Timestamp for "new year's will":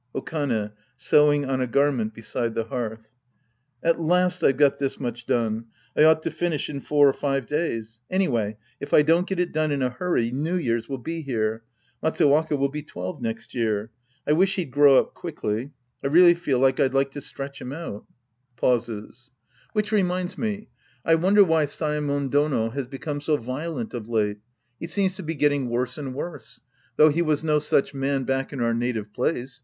10.33-10.97